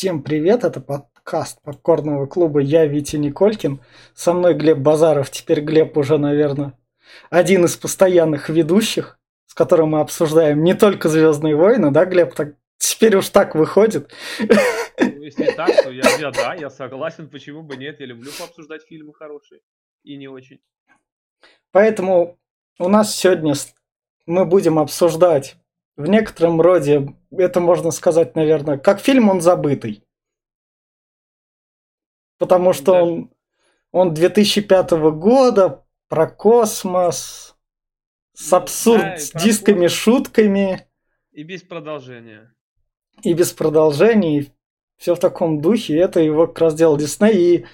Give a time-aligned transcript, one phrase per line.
[0.00, 3.82] Всем привет, это подкаст Попкорного клуба «Я Витя Николькин».
[4.14, 6.72] Со мной Глеб Базаров, теперь Глеб уже, наверное,
[7.28, 12.34] один из постоянных ведущих, с которым мы обсуждаем не только «Звездные войны», да, Глеб?
[12.34, 14.10] Так, теперь уж так выходит.
[14.38, 18.84] Ну, если так, то я, я да, я согласен, почему бы нет, я люблю пообсуждать
[18.88, 19.60] фильмы хорошие
[20.02, 20.60] и не очень.
[21.72, 22.38] Поэтому
[22.78, 23.52] у нас сегодня
[24.24, 25.56] мы будем обсуждать
[26.00, 30.02] в некотором роде, это можно сказать, наверное, как фильм он забытый.
[32.38, 33.04] Потому что Даже...
[33.04, 33.30] он,
[33.92, 37.56] он 2005 года, про космос,
[38.34, 39.92] с абсурд, да, с дисками, космос.
[39.92, 40.88] шутками.
[41.32, 42.54] И без продолжения.
[43.22, 44.52] И без продолжения, и
[44.96, 45.98] все в таком духе.
[45.98, 47.34] Это его как раз делал Дисней.
[47.34, 47.66] И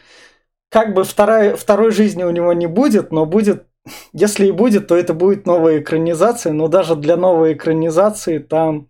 [0.68, 3.66] как бы вторая, второй жизни у него не будет, но будет
[4.12, 8.88] если и будет, то это будет новая экранизация, но даже для новой экранизации там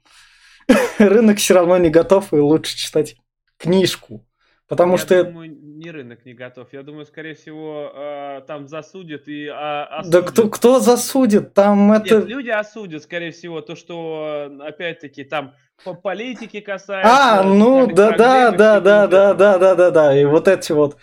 [0.98, 3.16] рынок все равно не готов, и лучше читать
[3.58, 4.26] книжку.
[4.68, 5.24] Потому я что...
[5.24, 6.72] думаю, не рынок не готов.
[6.72, 10.10] Я думаю, скорее всего, э, там засудят и э, осудят.
[10.10, 11.54] Да кто, кто засудит?
[11.54, 12.26] Там Нет, это...
[12.26, 17.12] люди осудят, скорее всего, то, что, э, опять-таки, там по политике касается...
[17.12, 20.20] А, ну, да-да, да-да-да-да-да-да-да.
[20.20, 20.96] И вот эти вот...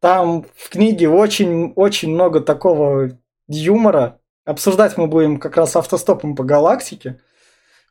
[0.00, 3.10] Там в книге очень-очень много такого
[3.48, 4.20] юмора.
[4.44, 7.20] Обсуждать мы будем как раз автостопом по галактике.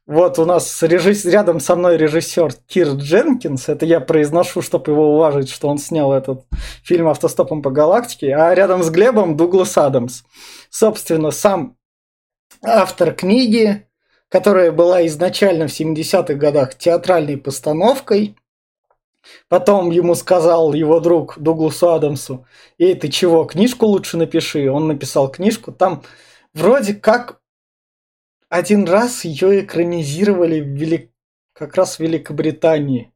[0.06, 1.26] Вот у нас режисс...
[1.26, 3.68] рядом со мной режиссер Кир Дженкинс.
[3.68, 6.46] Это я произношу, чтобы его уважить, что он снял этот
[6.84, 8.34] фильм «Автостопом по галактике».
[8.34, 10.24] А рядом с Глебом Дуглас Адамс.
[10.70, 11.76] Собственно, сам
[12.64, 13.86] автор книги,
[14.30, 18.38] которая была изначально в 70-х годах театральной постановкой–
[19.50, 22.46] Потом ему сказал его друг Дугласу Адамсу,
[22.78, 25.72] «Эй, ты чего, книжку лучше напиши?» Он написал книжку.
[25.72, 26.04] Там
[26.54, 27.42] вроде как
[28.50, 31.12] один раз ее экранизировали в Велик...
[31.54, 33.12] как раз в Великобритании.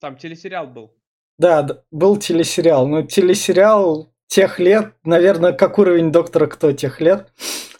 [0.00, 0.94] Там телесериал был.
[1.38, 2.86] Да, был телесериал.
[2.86, 7.32] Но телесериал тех лет, наверное, как уровень доктора Кто тех лет.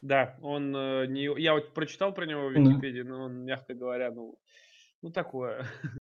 [0.02, 1.40] Да, он э, не...
[1.40, 3.08] Я вот прочитал про него в Википедии, mm.
[3.08, 4.38] но он, мягко говоря, ну,
[5.00, 5.66] ну такое.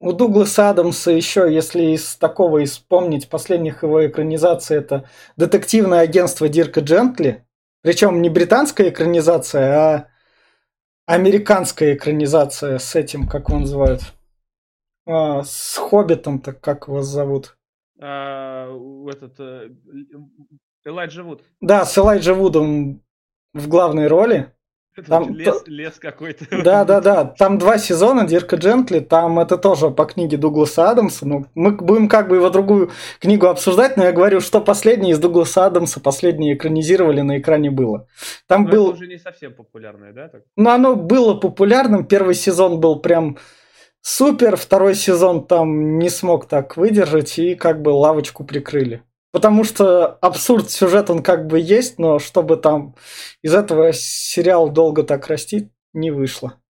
[0.00, 6.48] У Дугласа Адамса еще, если из такого и вспомнить последних его экранизаций, это детективное агентство
[6.48, 7.46] Дирка Джентли.
[7.82, 10.08] Причем не британская экранизация, а
[11.06, 14.02] американская экранизация с этим, как его называют.
[15.06, 17.56] А, с Хоббитом, так как его зовут.
[18.00, 18.68] А,
[19.08, 19.70] этот э,
[20.84, 21.42] Элайджа Вуд.
[21.60, 23.02] Да, с Элайджа Вудом
[23.52, 24.53] в главной роли.
[25.08, 26.46] Там, лес, лес какой-то.
[26.62, 27.24] Да, да, да.
[27.38, 29.00] Там два сезона Дирка Джентли.
[29.00, 31.26] Там это тоже по книге Дугласа Адамса.
[31.26, 35.18] Ну, мы будем как бы его другую книгу обсуждать, но я говорю, что последний из
[35.18, 38.06] Дугласа Адамса, последние экранизировали на экране было.
[38.46, 38.84] Там но был...
[38.88, 40.28] Это уже не совсем популярное, да?
[40.28, 40.42] Так?
[40.56, 42.06] Ну, оно было популярным.
[42.06, 43.38] Первый сезон был прям
[44.00, 44.56] супер.
[44.56, 49.02] Второй сезон там не смог так выдержать и как бы лавочку прикрыли.
[49.34, 52.94] Потому что абсурд сюжет он как бы есть, но чтобы там
[53.42, 56.62] из этого сериал долго так расти, не вышло.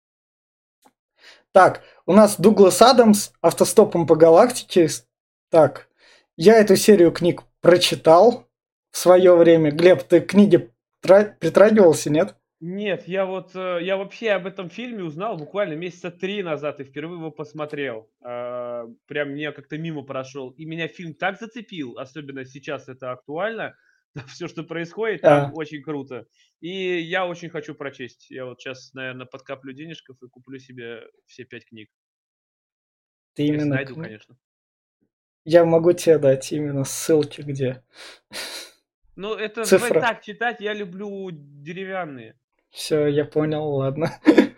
[1.52, 4.88] Так, у нас Дуглас Адамс автостопом по галактике.
[5.50, 5.90] Так,
[6.38, 8.46] я эту серию книг прочитал
[8.90, 9.70] в свое время.
[9.70, 10.70] Глеб, ты к книге
[11.02, 12.34] притрагивался, нет?
[12.66, 16.84] Нет, я вот, э, я вообще об этом фильме узнал буквально месяца три назад и
[16.84, 18.10] впервые его посмотрел.
[18.22, 20.48] А, прям мне как-то мимо прошел.
[20.52, 23.76] И меня фильм так зацепил, особенно сейчас это актуально.
[24.28, 25.52] Все, что происходит, там а.
[25.54, 26.26] очень круто.
[26.60, 28.30] И я очень хочу прочесть.
[28.30, 31.90] Я вот сейчас, наверное, подкоплю денежков и куплю себе все пять книг.
[33.34, 33.74] Ты Если именно...
[33.74, 34.38] найду, конечно.
[35.44, 37.84] Я могу тебе дать именно ссылки, где.
[39.16, 40.00] Ну, это Цифра.
[40.00, 42.38] так читать, я люблю деревянные.
[42.74, 44.10] Все, я понял, ладно.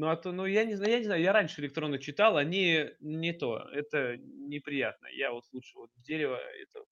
[0.00, 2.86] Ну, а то, ну, я не знаю, я не знаю, я раньше электронно читал, они
[3.00, 5.08] не то, это неприятно.
[5.08, 6.84] Я вот лучше вот дерево, это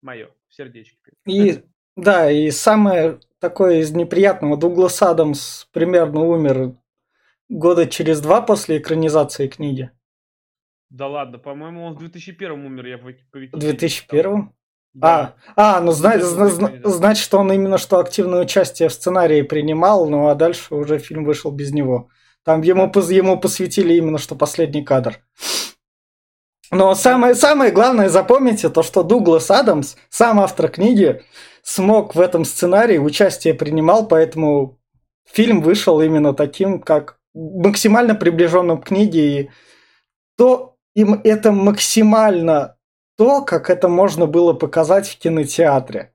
[0.00, 1.10] мое, сердечко.
[1.26, 1.62] И,
[1.96, 6.78] да, и самое такое из неприятного, Дуглас Адамс примерно умер
[7.50, 9.90] года через два после экранизации книги.
[10.88, 13.10] Да ладно, по-моему, он в 2001 умер, я по.
[13.10, 14.50] В 2001?
[14.94, 15.34] Да.
[15.56, 16.26] А, а, ну значит,
[16.84, 21.24] значит, что он именно что активное участие в сценарии принимал, ну а дальше уже фильм
[21.24, 22.08] вышел без него.
[22.44, 25.20] Там ему, ему посвятили именно что последний кадр.
[26.70, 31.22] Но самое, самое главное, запомните то, что Дуглас Адамс, сам автор книги,
[31.62, 34.78] смог в этом сценарии участие принимал, поэтому
[35.30, 39.40] фильм вышел именно таким, как максимально приближенным к книге.
[39.40, 39.50] И
[40.36, 42.76] то им это максимально
[43.22, 46.12] то, как это можно было показать в кинотеатре.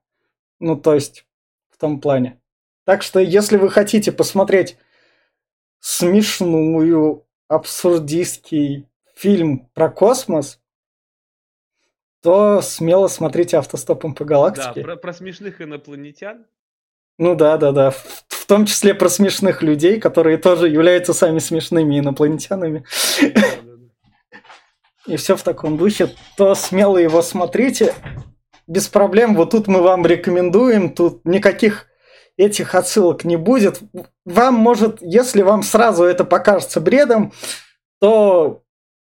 [0.59, 1.25] Ну, то есть,
[1.69, 2.41] в том плане.
[2.83, 4.77] Так что, если вы хотите посмотреть
[5.79, 10.59] смешную, абсурдистский фильм про космос,
[12.21, 14.81] то смело смотрите автостопом по Да, галактике.
[14.81, 16.45] про, про смешных инопланетян.
[17.17, 17.91] Ну да, да, да.
[17.91, 22.83] В, в том числе про смешных людей, которые тоже являются сами смешными инопланетянами.
[23.21, 23.66] Да, да, да.
[25.07, 27.93] И все в таком духе, то смело его смотрите.
[28.67, 29.35] Без проблем.
[29.35, 30.93] Вот тут мы вам рекомендуем.
[30.93, 31.87] Тут никаких
[32.35, 33.79] этих отсылок не будет.
[34.25, 37.31] Вам может, если вам сразу это покажется бредом,
[37.99, 38.63] то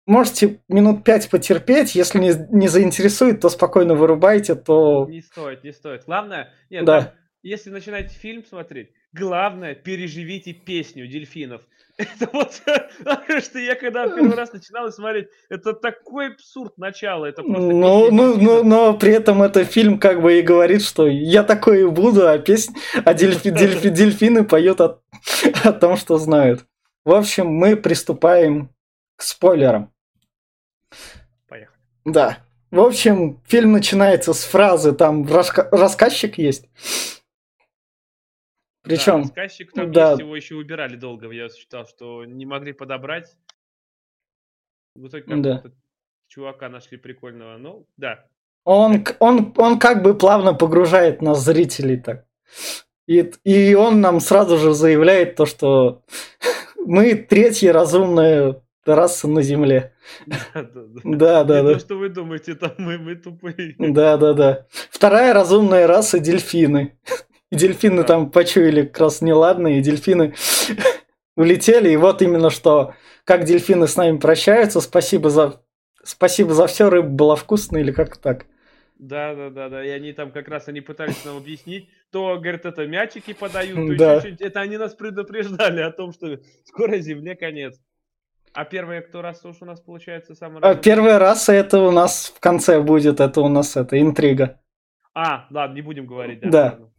[0.08, 1.96] можете минут пять потерпеть.
[1.96, 5.06] Если не, не заинтересует, то спокойно вырубайте, то...
[5.10, 6.06] Не стоит, не стоит.
[6.06, 7.14] Главное, нет, Да.
[7.44, 11.62] если начинаете фильм смотреть, главное переживите песню дельфинов.
[12.02, 12.54] Это вот,
[13.44, 18.36] что я когда первый раз начинал смотреть, это такой абсурд начала, это просто Ну, ну,
[18.38, 22.28] ну, но при этом это фильм как бы и говорит, что я такой и буду,
[22.28, 22.76] а песня,
[23.06, 25.00] а дельфи- дельфи- дельфины поют о,
[25.64, 26.66] о том, что знают.
[27.06, 28.70] В общем, мы приступаем
[29.16, 29.92] к спойлерам.
[31.48, 31.78] Поехали.
[32.06, 32.38] Да.
[32.70, 36.66] В общем, фильм начинается с фразы, там раска- рассказчик есть.
[38.84, 40.10] Да, Причем, рассказчик там да.
[40.12, 43.38] есть, его еще убирали долго, я считал, что не могли подобрать.
[44.96, 45.56] В итоге Да.
[45.58, 45.78] какого-то
[46.28, 47.58] чувака нашли прикольного.
[47.58, 48.26] Ну, да.
[48.64, 52.26] он, он, он как бы плавно погружает нас, зрителей, так.
[53.08, 56.04] И, и он нам сразу же заявляет то, что
[56.86, 59.94] мы третья разумная раса на Земле.
[60.26, 61.02] Да, да, да.
[61.04, 61.74] Да, да, да.
[61.76, 63.76] то, что вы думаете, там мы, мы тупые.
[63.78, 64.66] Да, да, да.
[64.90, 66.98] Вторая разумная раса дельфины.
[67.52, 70.34] И дельфины там почуяли как раз неладно, и дельфины
[71.36, 71.90] улетели.
[71.90, 72.94] И вот именно что,
[73.26, 75.62] как дельфины с нами прощаются, спасибо за,
[76.04, 78.46] спасибо за все, рыба была вкусная, или как так.
[78.98, 79.86] Да, да, да, да.
[79.86, 83.96] И они там как раз они пытались нам объяснить, то, говорят, это мячики подают, то
[83.96, 84.12] Да.
[84.12, 84.42] еще что-нибудь.
[84.42, 87.80] Это они нас предупреждали о том, что скоро Земле конец.
[88.54, 92.34] А первая кто раз уж у нас получается самая А первая раса это у нас
[92.36, 94.60] в конце будет, это у нас это интрига.
[95.14, 96.42] А, ладно, не будем говорить.
[96.42, 96.50] Да.
[96.50, 96.64] Да.
[96.64, 96.92] ладно.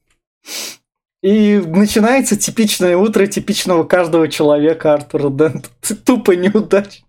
[1.22, 5.68] И начинается типичное утро типичного каждого человека Артура Дента.
[6.04, 7.02] Тупо неудач.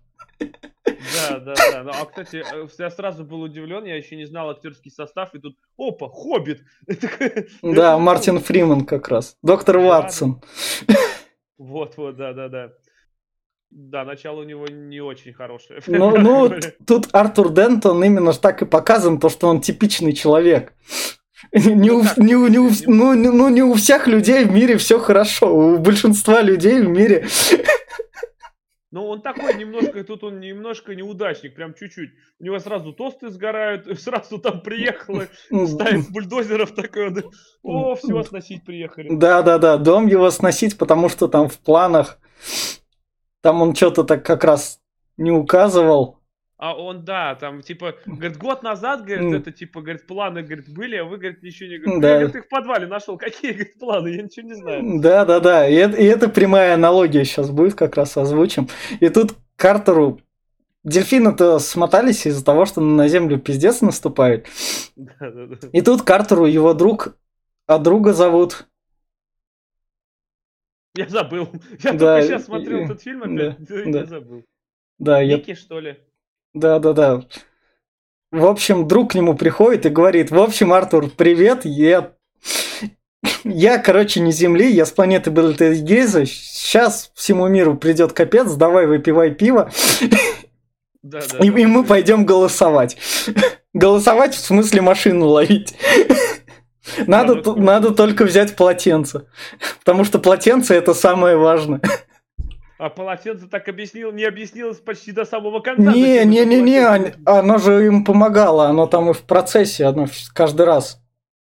[0.86, 1.82] Да, да, да.
[1.82, 5.38] Ну, а, кстати, э, я сразу был удивлен, я еще не знал актерский состав, и
[5.38, 6.62] тут, опа, Хоббит!
[7.62, 9.36] Да, Мартин Фриман как раз.
[9.42, 10.42] Доктор Ватсон.
[11.56, 12.72] Вот, вот, да, да, да.
[13.70, 15.80] Да, начало у него не очень хорошее.
[15.86, 16.52] Ну, ну,
[16.86, 20.74] тут Артур Дент, он именно так и показан, то, что он типичный человек.
[21.52, 24.98] Не у, не у- не у- ну, ну, не у всех людей в мире все
[24.98, 25.54] хорошо.
[25.54, 27.26] У большинства людей в мире
[28.90, 32.10] Ну, он такой немножко, тут он немножко неудачник, прям чуть-чуть.
[32.38, 35.26] У него сразу тосты сгорают, сразу там приехало,
[35.66, 37.24] ставит бульдозеров такой, он,
[37.64, 39.08] о, все, сносить приехали.
[39.10, 42.20] Да, да, да, дом его сносить, потому что там в планах,
[43.42, 44.78] там он что-то так как раз
[45.16, 46.20] не указывал.
[46.64, 50.96] А он, да, там, типа, говорит, год назад, говорит, это, типа, говорит, планы, говорит, были,
[50.96, 51.76] а вы, говорит, ничего не...
[51.76, 52.08] говорит, Да.
[52.08, 54.82] Я, говорит, их в подвале нашел, какие, говорит, планы, я ничего не знаю.
[54.98, 55.68] Да, да, да.
[55.68, 58.70] И это, и это прямая аналогия сейчас будет, как раз озвучим.
[58.98, 60.22] И тут Картеру
[60.84, 64.46] Дельфины-то смотались из-за того, что на землю пиздец наступает.
[64.96, 65.68] Да, да, да.
[65.70, 67.14] И тут Картеру его друг,
[67.66, 68.66] а друга зовут...
[70.96, 71.46] Я забыл.
[71.82, 73.98] Я Да, только сейчас смотрел и- этот фильм да, опять, да, да.
[73.98, 74.44] я забыл.
[74.98, 75.36] Да, я...
[75.36, 75.98] Ники, что ли?
[76.54, 77.22] Да, да, да.
[78.30, 82.12] В общем, друг к нему приходит и говорит, в общем, Артур, привет, я...
[83.42, 86.26] Я, короче, не Земли, я с планеты Бельтегейза.
[86.26, 89.70] Сейчас всему миру придет капец, давай выпивай пиво.
[91.02, 91.38] Да, да.
[91.44, 91.60] И, да.
[91.60, 92.96] и мы пойдем голосовать.
[93.74, 95.76] Голосовать в смысле машину ловить.
[97.06, 99.26] Надо, ну, надо только взять полотенце.
[99.80, 101.80] Потому что полотенце это самое важное.
[102.84, 105.90] А полотенце так объяснил, не объяснилось почти до самого конца.
[105.90, 107.18] Не, не, не, не, полотенце.
[107.24, 111.00] оно, же им помогало, оно там и в процессе, оно каждый раз.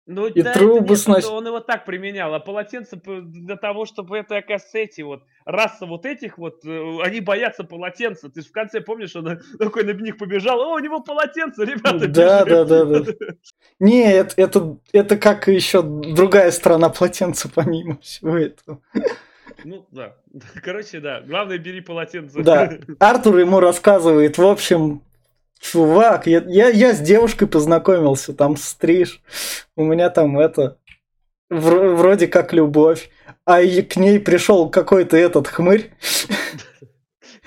[0.06, 1.32] Ну, и да, трубы нет, сносит.
[1.32, 6.38] он его так применял, а полотенце для того, чтобы это, эти вот, раса вот этих
[6.38, 8.30] вот, э, они боятся полотенца.
[8.30, 12.08] Ты же в конце помнишь, он такой на них побежал, о, у него полотенце, ребята,
[12.08, 12.68] Да, бежим».
[12.68, 13.12] да, да, да.
[13.80, 18.80] Не, это, это, это как еще другая сторона полотенца помимо всего этого.
[19.66, 20.16] Ну, да.
[20.64, 22.42] Короче, да, главное, бери полотенце.
[22.44, 22.72] Да.
[23.00, 25.02] Артур ему рассказывает, в общем,
[25.60, 29.22] чувак, я, я, я с девушкой познакомился, там стриж,
[29.76, 30.78] у меня там это,
[31.52, 33.10] вр- вроде как любовь,
[33.44, 35.92] а и к ней пришел какой-то этот хмырь.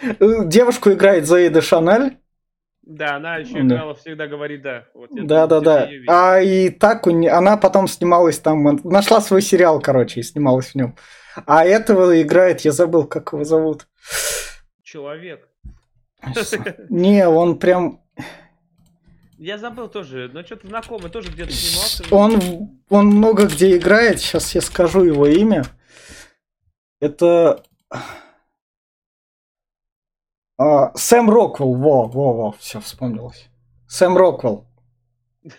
[0.21, 2.17] Девушку играет Зоида Шаналь,
[2.83, 4.87] Да, она еще играла, всегда говорит да.
[5.11, 5.89] Да, да, да.
[6.09, 10.69] А и так у не- она потом снималась там, нашла свой сериал, короче, и снималась
[10.69, 10.97] в нем.
[11.47, 13.89] А этого играет, я забыл, как его зовут.
[14.83, 15.49] человек.
[16.89, 18.03] Не, он прям...
[19.39, 22.05] Я забыл тоже, но что-то знакомый, тоже где-то снимался.
[22.11, 25.65] Он, он много где играет, сейчас я скажу его имя.
[27.01, 27.63] Это...
[30.61, 33.49] А, Сэм Роквелл, во, во, во, все вспомнилось.
[33.87, 34.68] Сэм Роквелл.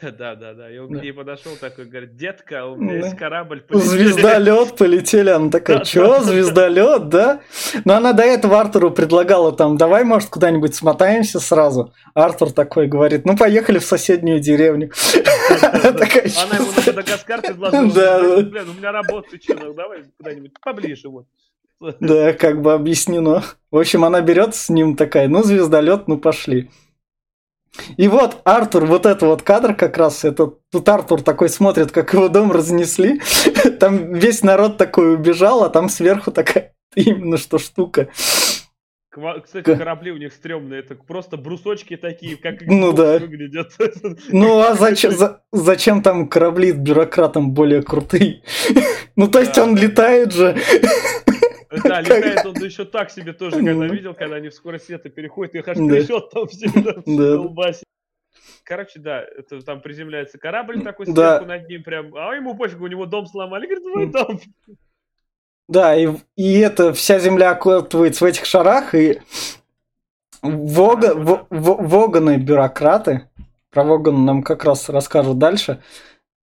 [0.01, 0.69] Да, да, да.
[0.69, 0.99] И он Да.
[0.99, 3.05] к ней подошел такой, говорит, детка, у меня Да.
[3.07, 3.61] есть корабль.
[3.61, 3.87] полетели».
[3.87, 5.29] Звездолет полетели.
[5.29, 7.39] Она такая, Да, чё, да, звездолет, да?
[7.85, 11.93] Но она до этого Артуру предлагала там, давай, может, куда-нибудь смотаемся сразу.
[12.13, 14.91] Артур такой говорит, ну, поехали в соседнюю деревню.
[15.61, 18.41] Она ему «Чё на Мадагаскар предложила.
[18.41, 21.25] Блин, у меня работа, что, ну давай куда-нибудь поближе вот.
[22.01, 23.43] Да, как бы объяснено.
[23.71, 26.69] В общем, она берет с ним такая, ну, звездолет, ну, пошли.
[27.97, 32.13] И вот Артур, вот это вот кадр как раз, это тут Артур такой смотрит, как
[32.13, 33.21] его дом разнесли.
[33.79, 38.09] Там весь народ такой убежал, а там сверху такая именно что штука.
[39.43, 43.17] Кстати, корабли у них стрёмные, это просто брусочки такие, как Ну да.
[43.19, 43.71] выглядят.
[44.29, 48.43] Ну а зачем, за- зачем там корабли бюрократам более крутые?
[49.15, 50.57] Ну то есть Да, он летает же.
[51.83, 55.55] Да, летает он еще так себе тоже, когда видел, когда они в скорость света переходят,
[55.55, 57.35] их аж трясет там все там Да.
[57.37, 57.83] колбасит.
[58.63, 62.87] Короче, да, это там приземляется корабль такой сверху над ним прям, а ему пофиг, у
[62.87, 64.11] него дом сломали, говорит, М.
[64.11, 64.39] дом.
[65.67, 69.21] Да, и, и это вся земля окутывается в этих шарах, и
[70.41, 73.29] Вога, Во- Во- Воганы бюрократы,
[73.71, 75.81] про Вогана нам как раз расскажут дальше,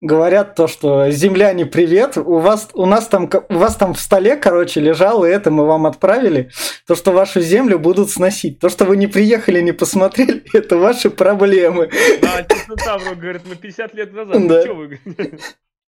[0.00, 4.36] говорят то, что земляне, привет, у вас, у нас там, у вас там в столе,
[4.36, 6.50] короче, лежало это, мы вам отправили,
[6.86, 11.10] то, что вашу землю будут сносить, то, что вы не приехали, не посмотрели, это ваши
[11.10, 11.90] проблемы.
[12.22, 14.38] Да, Центавро говорит, мы 50 лет назад, Да.
[14.56, 15.00] ну что вы?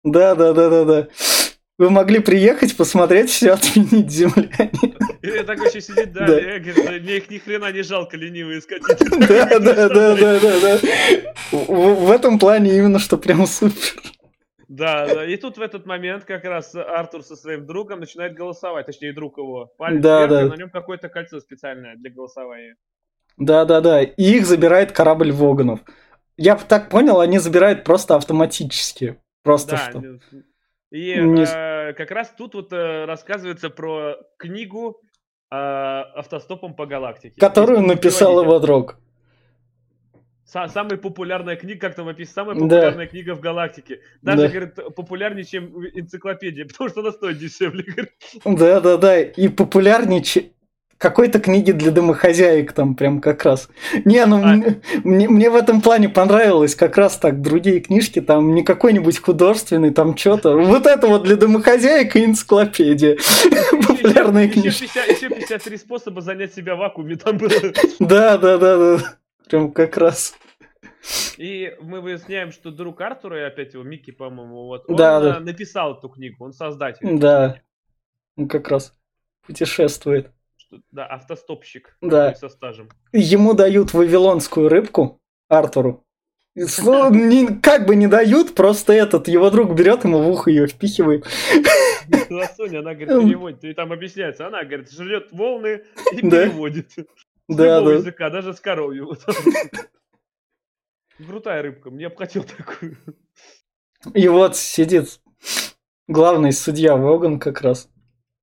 [0.03, 1.07] Да, да, да, да, да.
[1.81, 4.69] Вы могли приехать, посмотреть, все отменить земляне.
[5.23, 6.39] И такой еще сидит, да, Да.
[6.39, 9.25] и говорит, «Да мне их ни хрена не жалко, ленивые скотины.
[9.27, 10.79] Да, да, да, да, да, да.
[11.51, 13.99] В, этом плане именно что прям супер.
[14.67, 18.85] Да, да, и тут в этот момент как раз Артур со своим другом начинает голосовать,
[18.85, 19.73] точнее друг его.
[19.79, 20.55] Палец Да, вверх, да.
[20.55, 22.75] на нем какое-то кольцо специальное для голосования.
[23.37, 24.03] Да, да, да.
[24.03, 25.79] И их забирает корабль Воганов.
[26.37, 29.17] Я так понял, они забирают просто автоматически.
[29.41, 30.03] Просто Да, что.
[30.91, 35.01] Не- и Не с- э, как раз тут вот э, рассказывается про книгу
[35.51, 37.35] э, «Автостопом по галактике».
[37.39, 38.43] Которую Если написал.
[38.45, 38.97] Ивадрог.
[40.45, 42.61] Са- самая популярная книга, как там написано, самая Да.
[42.61, 44.01] популярная книга в галактике.
[44.21, 44.47] Даже, Да.
[44.49, 47.83] говорит, популярнее, чем энциклопедия, потому что она стоит дешевле.
[47.83, 48.11] говорит.
[48.45, 49.21] Да, да, да.
[49.21, 50.21] И популярнее
[51.01, 53.69] какой-то книги для домохозяек там прям как раз.
[54.05, 54.53] Не, ну А.
[54.53, 59.17] м- мне, мне в этом плане понравилось как раз так другие книжки, там не какой-нибудь
[59.19, 60.55] художественный, там что-то.
[60.55, 63.17] Вот это вот для домохозяек и энциклопедия.
[63.87, 64.83] Популярные книжки.
[64.83, 67.49] Еще 50 еще 53 способа занять себя в вакууме там было.
[67.99, 68.97] Да, да, да, да.
[69.49, 70.35] Прям как раз.
[71.37, 75.23] И мы выясняем, что друг Артура, и опять его Микки, по-моему, вот, он Да, э,
[75.23, 75.39] да.
[75.39, 77.17] написал эту книгу, он создатель.
[77.17, 77.57] Да.
[78.37, 78.93] Он как раз
[79.47, 80.29] путешествует.
[80.91, 82.33] Да, автостопщик Да.
[82.35, 82.89] со стажем.
[83.11, 86.05] Ему дают вавилонскую рыбку, Артуру.
[86.55, 91.25] Ну, как бы не дают, просто этот его друг берет ему в ухо ее впихивает.
[92.29, 93.27] А Соня, она говорит, Эм.
[93.27, 96.91] переводит, и там объясняется, она, говорит, жрет волны и переводит.
[97.47, 97.93] Да, да.
[97.95, 99.11] языка, даже с коровью.
[101.17, 102.97] Крутая рыбка, мне бы хотел такую.
[104.13, 105.19] И вот сидит
[106.07, 107.89] главный судья Воган как раз,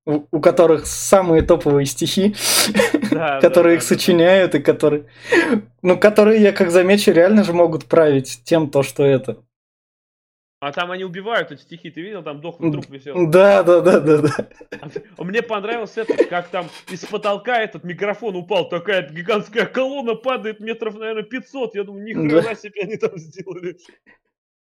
[0.09, 2.35] у, у которых самые топовые стихи,
[3.11, 5.05] Да, которые да, их да, сочиняют и которые,
[5.83, 9.45] ну, которые, я как замечу, реально же могут править тем, то, что это.
[10.61, 13.29] А там они убивают эти стихи, ты видел, там дохлый труп висел.
[13.29, 14.49] Да, да, да, да, да.
[15.17, 20.59] А Мне понравилось это, как там из потолка этот микрофон упал, такая гигантская колонна падает
[20.59, 21.77] метров, наверное, 500.
[21.77, 22.55] Я думаю, ни Да.
[22.57, 23.77] себе они там сделали.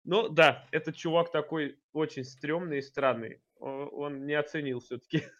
[0.06, 3.40] Ну да, этот чувак такой очень стрёмный и странный.
[3.64, 5.24] Он не оценил все-таки.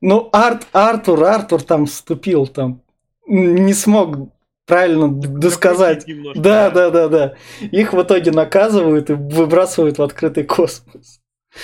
[0.00, 2.82] Ну, Арт, Артур, Артур там вступил, там
[3.26, 4.30] не смог
[4.66, 6.04] правильно досказать.
[6.34, 7.36] Да, да, да, да.
[7.60, 11.20] Их в итоге наказывают и выбрасывают в открытый космос.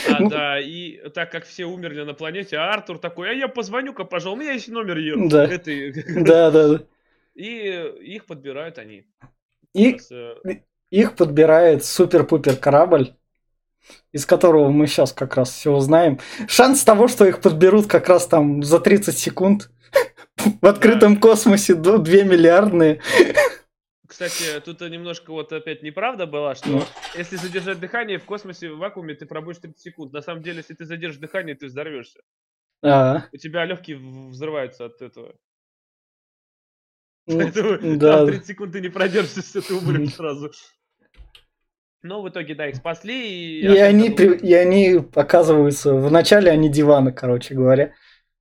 [0.09, 0.31] А, Ну.
[0.31, 4.39] да, и так как все умерли на планете, а Артур такой, а я позвоню-ка, пожалуй,
[4.39, 5.29] у меня есть номер ее.
[5.29, 5.45] Да.
[5.45, 5.93] Этой.
[6.25, 6.85] Да, да, да.
[7.35, 7.49] И
[8.03, 9.05] их подбирают они.
[9.75, 10.61] И С, э,
[10.91, 13.15] их подбирает супер-пупер корабль,
[14.13, 16.19] из которого мы сейчас как раз все узнаем.
[16.49, 19.71] Шанс того, что их подберут как раз там за 30 секунд
[20.61, 23.01] в открытом космосе 2 миллиардные.
[24.07, 26.83] Кстати, тут немножко вот опять неправда была, что Ну.
[27.17, 30.13] если задержать дыхание в космосе в вакууме, ты пробудешь 30 секунд.
[30.13, 32.21] На самом деле, если ты задержишь дыхание, ты взорвешься.
[32.83, 35.35] А, У тебя легкие взрываются от этого.
[37.27, 38.19] Поэтому да.
[38.19, 40.53] там 30 секунд ты не продержишься, ты умрешь сразу.
[42.07, 43.61] Но в итоге, да, их спасли.
[43.61, 47.95] И, И они, был- при- и они оказываются, вначале они диваны, короче говоря.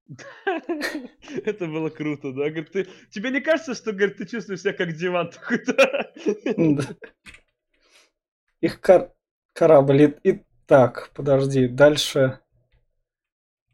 [1.46, 2.50] Это было круто, да?
[2.50, 6.12] Говорит, ты, тебе не кажется, что, говорит, ты чувствуешь себя как диван такой-то?
[8.62, 9.12] Их кор-
[9.54, 10.02] корабль.
[10.24, 12.40] И- и- Так, подожди, дальше.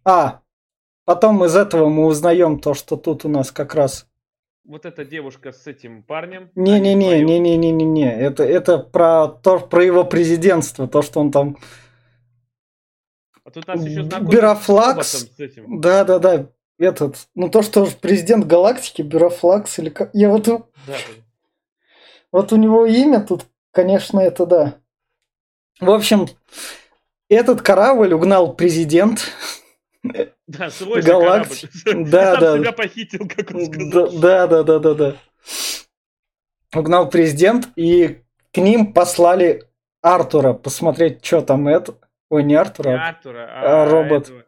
[0.04, 0.42] А,
[1.06, 4.08] потом из этого мы узнаем то, что тут у нас как раз...
[4.64, 6.52] Вот эта девушка с этим парнем.
[6.56, 7.44] Не-не-не, они вдвоем.
[7.44, 8.16] не-не-не-не-не.
[8.16, 11.58] Это, это про, то, про его президентство, то, что он там...
[13.44, 15.08] А тут нас еще Бюрофлакс.
[15.08, 15.82] с этим.
[15.82, 17.28] Да-да-да, этот...
[17.34, 20.12] Ну, то, что президент галактики, Бюрофлакс или как...
[20.14, 20.46] Я вот...
[20.46, 20.96] Да,
[22.32, 24.76] Вот у него имя тут, конечно, это да.
[25.80, 26.28] В общем,
[27.30, 29.32] этот корабль угнал президент.
[30.48, 31.70] Да, свой же Галактик.
[31.84, 32.10] корабль.
[32.10, 32.58] Да, да.
[32.58, 34.12] себя похитил, как он сказал.
[34.20, 35.16] Да, да, да, да, да.
[36.76, 38.22] Угнал президент, и
[38.54, 39.64] к ним послали
[40.02, 41.96] Артура посмотреть, что там это.
[42.30, 42.92] Ой, не Не Артура.
[43.04, 44.24] а- Артура, а а робот.
[44.24, 44.44] этого.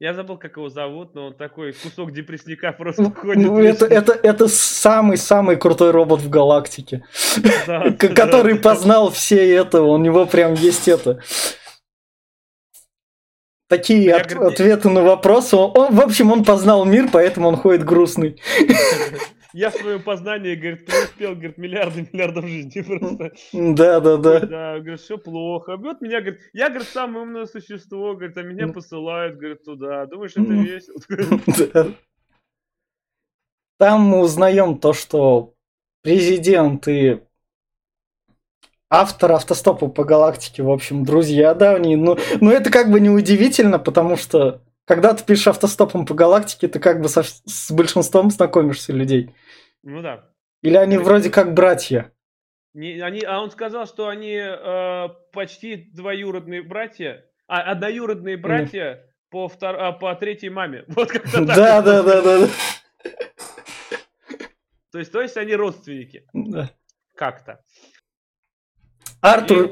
[0.00, 3.44] Я забыл, как его зовут, но он такой кусок депрессника просто ходит.
[3.44, 7.04] Ну, это, это, это самый-самый крутой робот в галактике,
[7.66, 8.60] Да, к- да, который да.
[8.70, 9.82] познал все это.
[9.82, 11.20] У него прям есть это.
[13.68, 15.56] Такие Я, от- не- ответы на вопросы.
[15.56, 18.40] Он, он- в общем, он познал мир, поэтому он ходит грустный.
[19.56, 23.32] Я в своем познании, говорит, преуспел, говорит, миллиарды миллиардов жизней просто.
[23.52, 24.40] Да, да, да.
[24.40, 25.76] Да, говорит, все плохо.
[25.76, 28.72] Вот меня, говорит, я, говорит, самое умное существо, говорит, а меня Ну.
[28.72, 30.06] посылают, говорит, туда.
[30.06, 30.62] Думаешь, это Ну.
[30.64, 30.96] весело?
[33.78, 35.54] Там мы узнаем то, что
[36.02, 37.20] президент и
[39.00, 41.96] автор автостопа по галактике, в общем, друзья давние.
[41.96, 46.68] Ну, ну это как бы не удивительно, потому что когда ты пишешь автостопом по галактике,
[46.68, 49.34] ты как бы со- с большинством знакомишься людей.
[49.82, 50.30] Ну да.
[50.62, 52.12] Или они есть вроде как братья.
[52.74, 59.46] Не, они, а он сказал, что они э, почти двоюродные братья, а одноюродные братья по,
[59.46, 60.84] втор- а, по третьей маме.
[60.88, 61.56] Вот как-то так.
[61.56, 62.48] Да, да, да, да, да.
[64.90, 66.24] То есть, то есть они родственники.
[66.32, 66.70] Да.
[67.16, 67.60] Как-то.
[69.24, 69.70] Артур,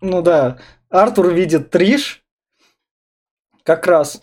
[0.00, 0.58] ну да,
[0.88, 2.24] Артур видит Триш,
[3.62, 4.22] как раз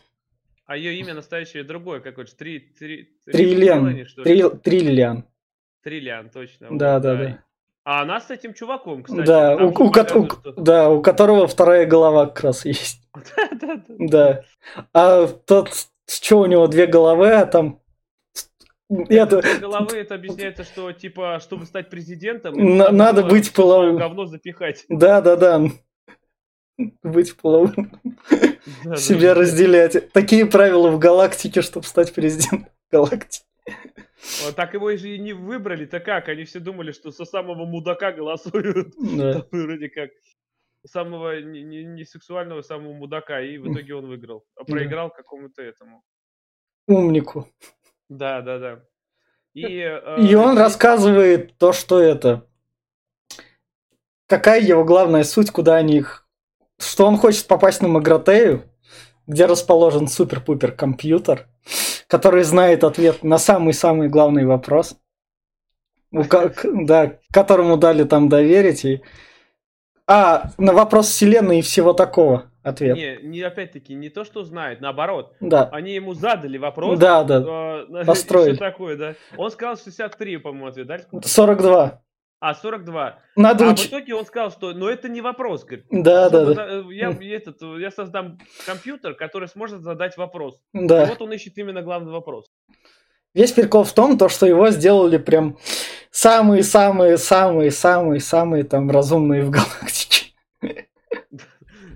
[0.66, 2.36] А ее имя настоящее другое какое-то.
[2.36, 4.06] Три, три, Триллиан,
[4.64, 5.26] Триллиан.
[5.84, 6.70] Триллиан, точно.
[6.72, 7.44] Да, да, да.
[7.84, 9.28] А она с этим чуваком, кстати.
[9.28, 13.08] Да, у, у у- да, у которого вторая голова как раз есть.
[13.14, 13.96] Да, да, да.
[14.00, 14.44] Да.
[14.92, 15.70] А тот,
[16.08, 17.80] что у него две головы, а там...
[18.90, 23.98] Это, Две головы это объясняется, что типа, чтобы стать президентом, На- надо быть половым.
[23.98, 24.86] говно запихать.
[24.90, 25.62] да, да, да.
[27.04, 27.92] Быть половым,
[28.30, 28.38] Да,
[28.84, 29.42] да, себя да.
[29.42, 30.12] разделять.
[30.12, 33.44] Такие правила в галактике, чтобы стать президентом галактики.
[34.44, 36.28] Вот так его же и не выбрали-то как?
[36.30, 38.94] Они все думали, что со самого мудака голосуют.
[39.00, 39.34] Да.
[39.42, 40.10] Там Вроде как
[40.86, 44.44] самого не, не- не сексуального, самого мудака, и в итоге он выиграл.
[44.56, 44.74] А Да.
[44.74, 46.04] проиграл какому-то этому.
[46.88, 47.48] Умнику.
[48.10, 48.80] Да, да, да.
[49.54, 52.46] И, э, И он здесь- рассказывает то, что это.
[54.28, 56.28] Какая его главная суть, куда они их...
[56.78, 58.70] Что он хочет попасть на Магратею,
[59.28, 61.48] где расположен супер-пупер компьютер,
[62.08, 64.98] который знает ответ на самый-самый главный вопрос.
[66.12, 68.84] У ко- к- да, которому дали там доверить.
[68.86, 69.02] И...
[70.08, 72.96] А, на вопрос вселенной и всего такого ответ.
[72.98, 75.34] Не, не опять-таки, не то, что знает, наоборот.
[75.40, 77.00] Да, Они ему задали вопрос.
[77.00, 77.86] да, да.
[78.02, 78.56] э, построили.
[78.56, 79.16] Что такое, да?
[79.38, 81.00] Он сказал 63, по-моему, ответ, да?
[81.24, 82.02] 42.
[82.42, 83.18] А, 42.
[83.38, 85.86] Надо А в уч- итоге он сказал, что, ну это не вопрос, говорит.
[85.90, 86.68] Да, да, да.
[86.70, 90.60] э, Я, этот, я создам компьютер, который сможет задать вопрос.
[90.74, 91.06] И Да.
[91.06, 92.46] вот он ищет именно главный вопрос.
[93.34, 95.58] Весь прикол в том, то, что его сделали прям
[96.12, 100.34] самые-самые-самые-самые-самые там разумные в галактике.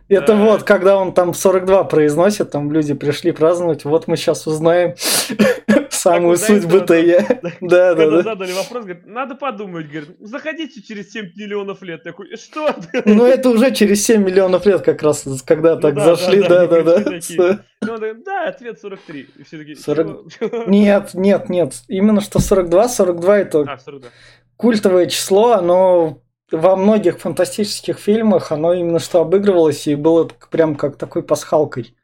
[0.09, 4.95] Это вот, когда он там 42 произносит, там люди пришли праздновать, вот мы сейчас узнаем
[5.89, 7.25] самую суть бытия.
[7.61, 8.21] Да, да, да.
[8.23, 12.03] задали вопрос, говорит, надо подумать, говорит, заходите через 7 миллионов лет.
[12.03, 12.73] Такой, что?
[12.73, 16.67] ты?» Ну, это уже через 7 миллионов лет как раз, когда Ну так зашли, да,
[16.67, 18.47] да, да, они да.
[18.47, 19.27] ответ 43.
[19.37, 20.31] И все такие, 40.
[20.31, 20.49] «Чё?
[20.49, 21.73] Чё?» Нет, нет, нет.
[21.87, 24.09] Именно что 42, 42 это А, 42.
[24.57, 30.97] культовое число, оно во многих фантастических фильмах, оно именно что обыгрывалось и было прям как
[30.97, 31.95] такой пасхалкой.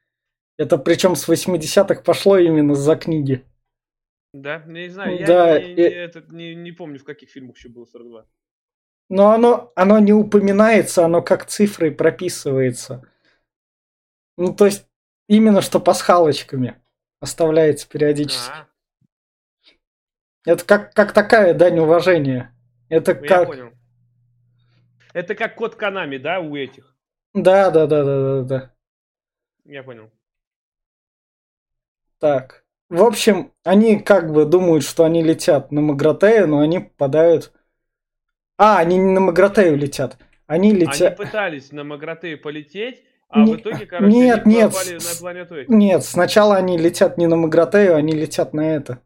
[0.58, 3.43] Это причем с 80-х пошло именно за книги.
[4.34, 7.29] Да, я не знаю, я Да, не, и- не этот, не, не помню, в каких
[7.29, 8.25] фильмах еще было 42.
[9.10, 13.03] Но оно, оно не упоминается, оно как цифрой прописывается.
[14.38, 14.88] Ну, то есть,
[15.27, 16.81] именно что пасхалочками
[17.21, 18.51] оставляется периодически.
[18.51, 18.67] А,
[20.45, 22.53] Это как, как такая дань уважения.
[22.89, 23.47] Это Ну, Я как...
[23.47, 23.71] понял.
[25.15, 26.93] Это как код Канами, да, у этих?
[27.34, 28.75] Да, да, да, да, да, да.
[29.63, 30.12] Я понял.
[32.19, 32.65] Так.
[32.89, 37.54] В общем, они как бы думают, что они летят на Магратею, но они попадают...
[38.58, 40.17] А, они не на Магратею летят.
[40.47, 41.15] Они Они летят...
[41.15, 45.19] пытались на Магратею полететь, а Не- в итоге, короче, нет, они нет, попали с- на
[45.21, 45.69] планету этих.
[45.69, 48.99] Нет, сначала они летят не на Магратею, они летят на это.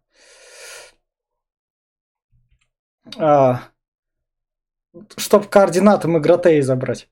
[3.18, 3.70] А,
[5.18, 7.10] чтоб координаты Магратеи забрать.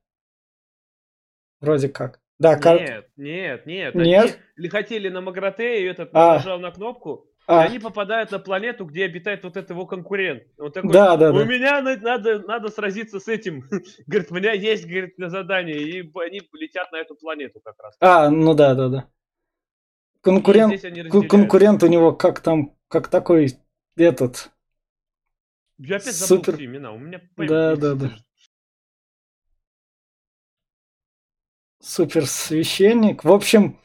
[1.60, 2.19] Вроде как.
[2.39, 3.95] Да, Нет, нет, нет.
[3.95, 4.23] Нет?
[4.26, 6.36] Они ли- хотели на Магратею, этот А.
[6.36, 10.43] нажал на кнопку, А, и они попадают на планету, где обитает вот этот его конкурент.
[10.60, 11.45] Он такой, да, да, у да.
[11.45, 13.63] меня на- надо, надо сразиться с этим.
[14.08, 15.82] Говорит, у меня есть, говорит, задание.
[15.82, 17.95] И они летят на эту планету как раз.
[18.00, 19.10] А, ну да, да, да.
[20.17, 20.82] И Конкурент,
[21.30, 23.58] конкурент у него как там, как такой
[23.95, 24.52] этот.
[25.79, 26.63] Я опять забыл супер.
[26.63, 26.91] имена.
[26.91, 28.07] У меня Да, да, да.
[28.07, 28.25] сдержит.
[31.81, 33.23] суперсвященник.
[33.23, 33.79] В общем,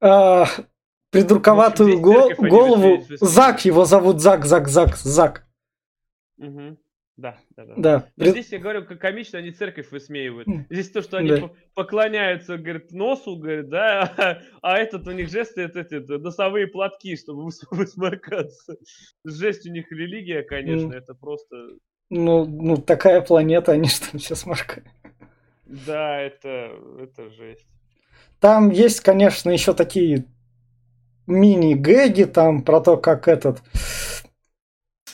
[0.00, 0.46] а,
[1.10, 3.04] придурковатую гол- голову.
[3.20, 5.46] Зак, его зовут Зак, Зак, Зак, Зак.
[6.36, 6.78] Мгм.
[7.18, 7.74] Да, да, да.
[7.76, 8.06] Да.
[8.16, 10.46] Но здесь я говорю, как комично они церковь высмеивают.
[10.46, 11.36] М, Здесь то, что они да.
[11.40, 16.68] по- поклоняются, говорит, носу, говорит, да, а этот у них жесты, это, эти, это носовые
[16.68, 18.76] платки, чтобы выс- высморкаться.
[19.24, 21.70] Жесть у них религия, конечно, это просто,
[22.08, 24.86] Ну, ну, такая планета, они что ли сейчас маркают.
[25.66, 27.66] да, это, это жесть.
[28.38, 30.24] Там есть, конечно, еще такие
[31.26, 33.60] мини-гэги там про то, как этот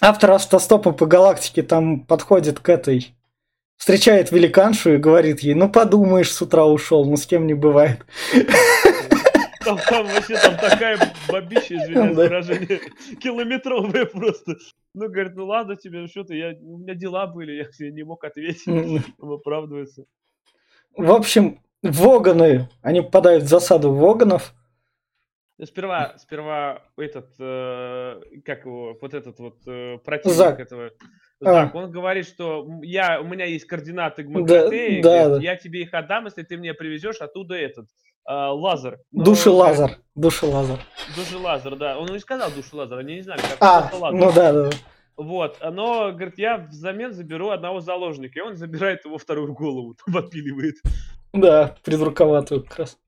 [0.04, 3.14] автор автостопа по галактике там подходит к этой,
[3.76, 8.04] встречает великаншу и говорит ей, ну подумаешь, с утра ушел, ну с кем не бывает.
[9.64, 12.24] Там, там вообще там такая бабища, извиняюсь, Да.
[12.24, 12.80] выражение,
[13.18, 14.56] километровая просто.
[14.94, 18.02] Ну, говорит, ну ладно тебе, что ты, я, у меня дела были, я тебе не
[18.02, 18.68] мог ответить.
[19.18, 20.04] Он оправдывается.
[20.94, 24.52] В общем, Воганы, они попадают в засаду Воганов.
[25.62, 30.58] Сперва, сперва этот, э, как его, вот этот вот э, противник Зак.
[30.58, 30.90] этого,
[31.40, 31.44] А.
[31.44, 35.40] Зак, он говорит, что я, у меня есть координаты к Да, да, да.
[35.40, 37.86] я тебе их отдам, если ты мне привезешь оттуда этот,
[38.28, 38.98] э, лазер.
[39.12, 39.98] Но, Души говорит, Лазар.
[40.16, 40.78] Души Лазар.
[41.16, 41.98] Души лазер, да.
[41.98, 44.18] Он не сказал души лазер, они не знали, как А, просто лазер.
[44.20, 44.70] ну да, да.
[44.70, 44.76] да.
[45.16, 50.16] Вот, но, говорит, я взамен заберу одного заложника, и он забирает его вторую голову, там
[50.24, 50.74] отпиливает.
[51.32, 52.98] Да, придурковатую как раз.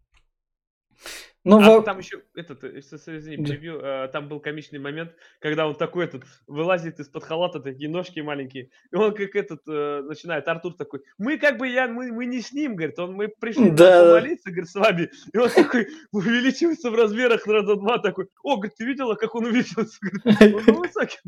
[1.49, 3.45] Ну, А во- там еще, этот, э, извини, Да.
[3.53, 8.19] превью, э, там был комичный момент, когда он такой этот, вылазит из-под халата, такие ножки
[8.19, 12.27] маленькие, и он как этот, э, начинает, Артур такой, мы как бы, я, мы, мы
[12.27, 14.15] не с ним, говорит, он, мы пришли Да, да, да.
[14.17, 18.75] помолиться, говорит, с вами, и он такой увеличивается в размерах раза два, такой, о, говорит,
[18.77, 19.99] ты видела, как он увеличился?
[20.03, 21.19] Говорит, он высокий.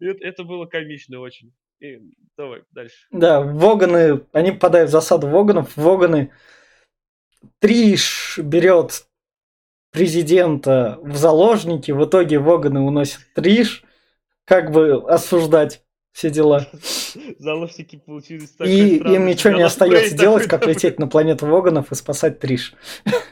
[0.00, 1.52] Это было комично очень.
[1.78, 2.00] И
[2.36, 3.06] давай дальше.
[3.12, 5.76] Да, Воганы, они попадают в засаду Воганов.
[5.76, 6.32] Воганы
[7.58, 9.06] Триш берет
[9.92, 11.92] президента в заложники.
[11.92, 13.84] В итоге Воганы уносят Триш,
[14.44, 16.66] как бы осуждать все дела.
[17.38, 21.94] Заложники получились такой И им ничего не остается делать, как лететь на планету Воганов и
[21.94, 22.74] спасать Триш.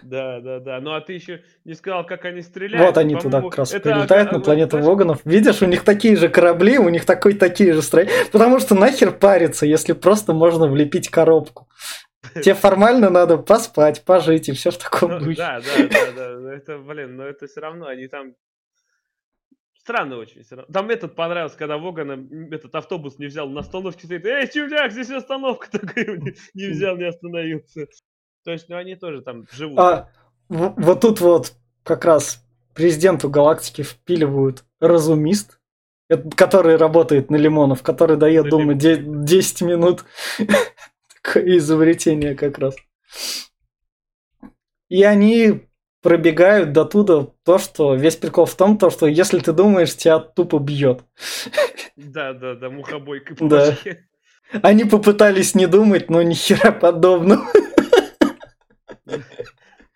[0.03, 0.81] Да, да, да.
[0.81, 2.87] Ну а ты еще не сказал, как они стреляют.
[2.87, 5.21] Вот они туда как раз это прилетают на планету Воганов.
[5.25, 8.13] Видишь, у них такие же корабли, у них такой такие же строения.
[8.31, 11.69] Потому что нахер париться, если просто можно влепить коробку.
[12.35, 15.37] Тебе формально надо поспать, пожить и все в таком ну, духе.
[15.37, 16.29] да, да, да, да.
[16.39, 18.35] ну, Это, блин, но это все равно, они там
[19.89, 20.45] Странно очень.
[20.71, 24.27] Там этот понравился, когда Вогана этот автобус не взял на остановке стоит.
[24.27, 26.21] Эй, чувак, здесь остановка такая.
[26.53, 27.87] Не, взял, не остановился.
[28.45, 29.79] То есть, ну они тоже там живут.
[29.79, 30.11] А
[30.51, 31.55] вот тут вот
[31.85, 35.59] как раз президенту галактики впиливают разумист,
[36.11, 40.05] это- который работает на Лимонов, который дает, думаю, де- 10 минут.
[41.57, 42.77] Изобретение как раз.
[44.89, 45.69] И они
[46.03, 50.19] пробегают до туда то, что весь прикол в том, то, что если ты думаешь, тебя
[50.19, 51.05] тупо бьет.
[51.97, 53.77] Да, да, да, мухобойкой по Да.
[54.63, 57.45] Они попытались не думать, но ни хера подобного.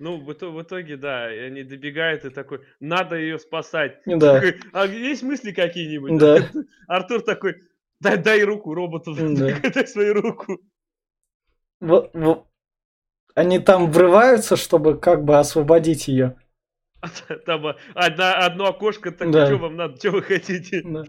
[0.00, 4.00] Ну, в в итоге, да, они добегают и такой, надо ее спасать.
[4.04, 6.18] Да, Такой, а есть мысли какие-нибудь?
[6.18, 6.50] да.
[6.88, 7.54] Артур такой,
[8.00, 9.60] дай, дай руку роботу, Да.
[9.72, 10.58] дай свою руку.
[11.82, 12.46] Во- во-
[13.34, 16.36] Они там врываются, чтобы как бы освободить ее.
[17.00, 19.46] Та- Там одна, одно окошко, так Да.
[19.46, 20.82] что вам надо, что вы хотите?
[20.84, 21.04] Да.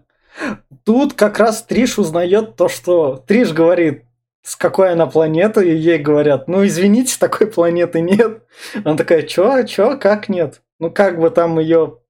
[0.84, 4.04] Тут как раз Триш узнает то, что Триш говорит,
[4.42, 8.42] с какой она планеты, и ей говорят, ну извините, такой планеты нет.
[8.84, 10.60] Она такая, чё, чё, как нет?
[10.80, 12.00] Ну как бы там ее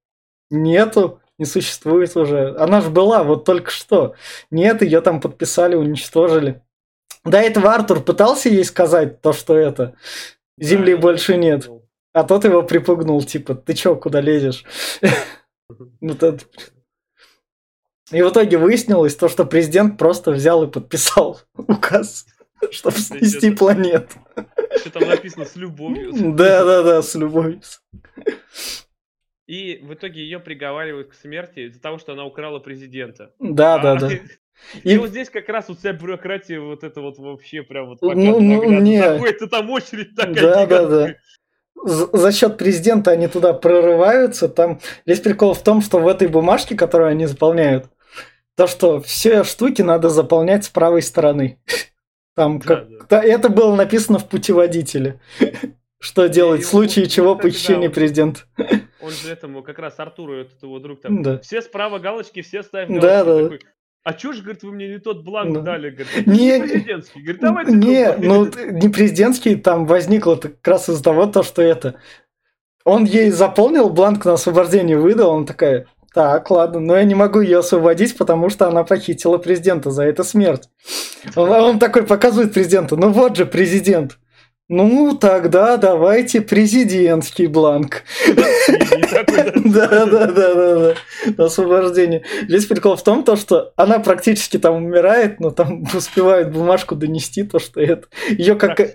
[0.49, 1.19] нету.
[1.37, 2.55] не существует уже.
[2.57, 4.15] Она же была вот только что.
[4.51, 6.61] Нет, ее там подписали, уничтожили.
[7.25, 9.95] До этого Артур пытался ей сказать то, что это.
[10.57, 11.61] Земли Да, больше нет.
[11.61, 11.89] припугнул.
[12.13, 14.63] А тот его припугнул, типа, ты чё, куда лезешь?
[18.11, 22.27] И в итоге выяснилось то, что президент просто взял и подписал указ,
[22.71, 24.19] чтобы снести планету.
[24.77, 26.11] Что там написано с любовью.
[26.35, 27.61] Да-да-да, с любовью.
[29.47, 33.33] И в итоге ее приговаривают к смерти из-за того, что она украла президента.
[33.39, 34.09] Да-да-да.
[34.83, 38.01] И, И- вот здесь как раз у тебя бюрократия вот это вот вообще прям вот
[38.01, 38.79] Ну, ну, наглядно.
[38.79, 39.29] не.
[39.29, 40.65] И там очередь такая Да-да-да.
[40.65, 41.21] гигантская.
[41.83, 44.47] За за счет президента они туда прорываются.
[44.49, 47.85] Там весь прикол в том, что в этой бумажке, которую они заполняют,
[48.55, 51.59] то, что все штуки надо заполнять с правой стороны.
[52.35, 52.95] Там Да, как- да.
[53.09, 55.19] да, это было написано в путеводителе.
[55.99, 58.41] Что делать в случае чего он- президента.
[59.01, 61.39] Он же этому, как раз Артуру, этот его друг там, Да.
[61.39, 63.25] все справа галочки, все ставь Да, галочки.
[63.25, 63.43] да.
[63.43, 63.59] Такой,
[64.05, 65.61] а чё ж, говорит, вы мне не тот бланк Да.
[65.61, 65.89] дали?
[65.89, 67.19] Говорит, Не- не президентский.
[67.21, 68.27] Говорит, давайте Не, другой».
[68.27, 71.95] ну не президентский, там возникло как раз из-за того, то, что это.
[72.85, 77.41] Он ей заполнил бланк на освобождение, выдал, он такая, так, ладно, но я не могу
[77.41, 80.69] ее освободить, потому что она похитила президента, за это смерть.
[81.35, 84.19] Он, а он такой показывает президенту, ну вот же президент.
[84.67, 88.03] Ну, тогда давайте президентский бланк.
[89.25, 90.05] Такой, да.
[90.05, 90.93] Да, да,
[91.35, 91.43] да.
[91.45, 92.23] Освобождение.
[92.43, 97.43] Весь прикол в том, то, что она практически там умирает, но там успевают бумажку донести,
[97.43, 98.07] то, что это.
[98.29, 98.79] Ее как.
[98.79, 98.93] э,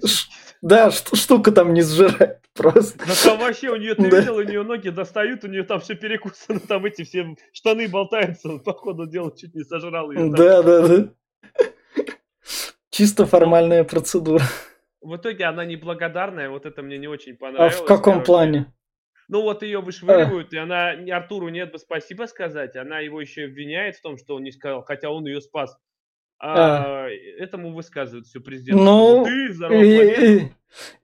[0.62, 2.98] Да, штука там не сжирает просто.
[2.98, 5.94] Да там вообще у нее, ты видел, у нее ноги достают, у нее там все
[5.94, 10.30] перекусано, там эти все штаны болтаются, по ходу дела чуть не сожрал ее.
[10.30, 11.08] Да, да, да.
[12.90, 14.42] Чисто формальная процедура.
[15.00, 17.76] В итоге она неблагодарная, вот это мне не очень А понравилось.
[17.76, 18.26] в каком короче.
[18.26, 18.72] плане?
[19.30, 23.94] Ну вот ее вышвыривают, и она Артуру нет бы спасибо сказать, она его еще обвиняет
[23.96, 25.76] в том, что он не сказал, хотя он ее спас.
[26.42, 27.06] А,
[27.38, 28.80] этому высказывают все президент.
[28.80, 30.48] Ну, ты И-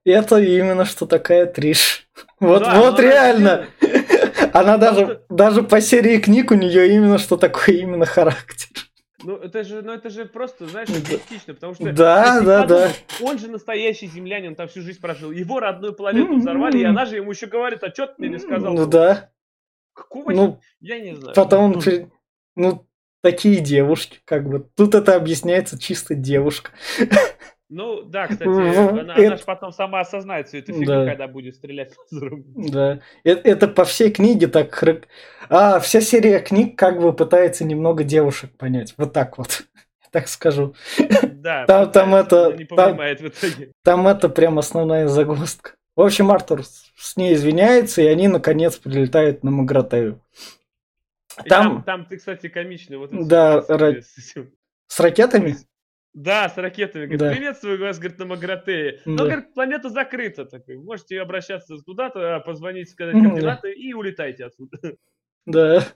[0.04, 2.08] и- Это именно что такая Триш.
[2.40, 3.66] Вот, Да, вот она реально.
[4.52, 8.68] Она даже, даже по серии книг у нее именно что такой именно характер.
[9.26, 10.98] Ну это же, ну это же просто, знаешь, Да.
[11.00, 12.76] эгоистично, потому что Да, да, да.
[12.88, 15.32] подумать, он же настоящий землянин, он там всю жизнь прожил.
[15.32, 16.40] Его родную планету М-м-м.
[16.42, 18.72] взорвали, и она же ему еще говорит, а что ты мне не сказал?
[18.72, 19.30] Ну да.
[19.94, 21.34] Какого Ну, я не знаю.
[21.34, 22.08] Потом, он при-
[22.54, 22.86] ну,
[23.20, 24.60] такие девушки, как бы.
[24.76, 26.70] Тут это объясняется чисто девушка.
[27.68, 28.48] Ну да, кстати,
[29.00, 31.07] она, это- же потом сама осознает всю эту фигню, Да.
[31.07, 32.44] когда будет стрелять лазером.
[32.57, 33.00] Да.
[33.24, 34.70] Э- Это, по всей книге так...
[35.48, 38.94] А, вся серия книг как бы пытается немного девушек понять.
[38.96, 39.64] Вот так вот.
[40.12, 40.74] Так скажу.
[41.22, 43.72] Да, Там- там это- не там- в итоге.
[43.85, 45.72] Там это прям основная загвоздка.
[45.94, 50.20] В общем, Артур с- ней извиняется, и они наконец прилетают на Магратею.
[51.48, 52.96] Там, Там там ты, кстати, комичный.
[52.96, 54.00] Вот Да, ра-
[54.88, 55.57] с ракетами?
[56.16, 57.02] Да, с ракетами.
[57.05, 57.31] Говорит, Да.
[57.33, 58.92] приветствую вас, говорит, на Магратее.
[59.05, 59.12] Да.
[59.12, 60.46] Но, говорит, планета закрыта.
[60.46, 60.79] Такой.
[60.79, 63.31] Можете обращаться туда-то, позвонить, сказать Мгм, да.
[63.31, 64.79] координаты и улетайте отсюда.
[65.46, 65.85] Да.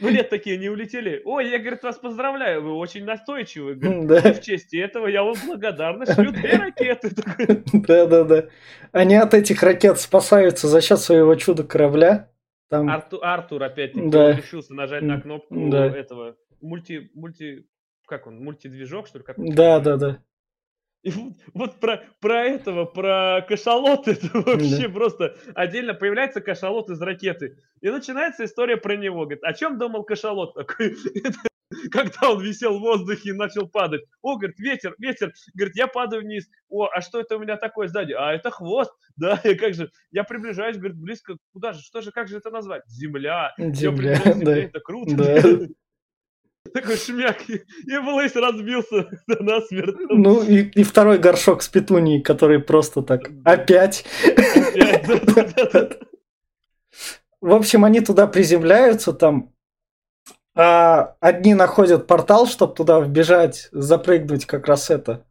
[0.00, 1.20] Ну, нет, такие не улетели.
[1.24, 3.74] Ой, я, говорит, вас поздравляю, вы очень настойчивы.
[3.74, 4.30] Говорит, Да.
[4.30, 6.06] «И в честь этого я вам благодарна.
[6.06, 7.12] Шлю две ракеты.
[7.12, 7.64] Такой.
[7.72, 8.44] Да, да, да.
[8.92, 12.30] Они от этих ракет спасаются за счет своего чудо корабля.
[12.70, 14.34] Там, Арту- Артур, опять-таки, Да.
[14.36, 15.86] решился нажать на кнопку Да.
[15.86, 17.10] этого мульти...
[17.14, 17.66] мульти...
[18.08, 18.42] Как он?
[18.42, 19.24] Мультидвижок, что ли?
[19.24, 20.22] Как да, да, да.
[21.02, 27.00] И вот, вот про, про этого, про кашалот, это вообще просто отдельно появляется кашалот из
[27.00, 27.58] ракеты.
[27.80, 29.20] И начинается история про него.
[29.20, 30.56] Говорит, о чем думал кашалот
[31.92, 34.02] Когда он висел в воздухе и начал падать.
[34.22, 35.34] О, говорит, ветер, ветер.
[35.54, 36.48] Говорит, я падаю вниз.
[36.70, 38.12] О, а что это у меня такое сзади?
[38.12, 38.92] А это хвост.
[39.18, 39.90] Да, и как же?
[40.12, 41.82] Я приближаюсь, говорит, близко.Куда же?
[41.82, 42.84] Что же, как же это назвать?
[42.86, 43.52] Земля.
[43.58, 44.56] Земля, да.
[44.56, 45.16] это круто.
[45.16, 45.66] Да.
[46.74, 47.48] Такой шмяк.
[47.48, 49.96] И Блейс разбился насмерть.
[50.10, 54.04] Ну и, и второй горшок с петунией, который просто так опять.
[57.40, 59.52] В общем, они туда приземляются, там
[60.56, 65.24] а, одни находят портал, чтобы туда вбежать, запрыгнуть как раз это.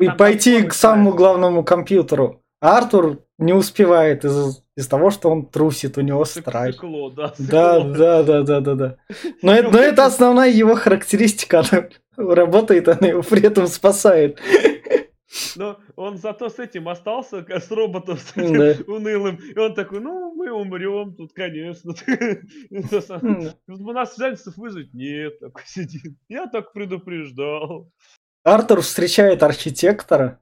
[0.00, 2.42] И Там пойти к самому главному компьютеру.
[2.60, 6.74] А Артур не успевает из- из того, что он трусит, у него страх.
[6.74, 7.32] Сыкло, да.
[7.38, 7.94] Да, сыкло.
[7.96, 8.96] да, да, да, да, да.
[9.42, 11.60] Но это, но это основная его характеристика.
[11.60, 14.38] Она работает, она его при этом спасает.
[15.56, 18.74] Но он зато с этим остался, с роботом, с этим Да.
[18.92, 19.36] унылым.
[19.36, 21.92] И он такой, ну, мы умрем тут, конечно.
[23.68, 24.94] У нас жальцев вызвать?
[24.94, 26.14] Нет, такой сидит.
[26.28, 27.90] Я так предупреждал.
[28.44, 30.40] Артур встречает архитектора.